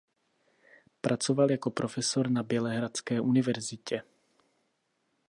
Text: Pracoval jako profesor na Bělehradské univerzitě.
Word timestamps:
Pracoval 1.01 1.51
jako 1.51 1.71
profesor 1.71 2.29
na 2.29 2.43
Bělehradské 2.43 3.21
univerzitě. 3.21 4.03